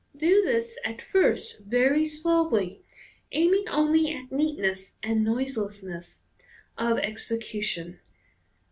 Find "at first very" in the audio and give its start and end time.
0.83-2.07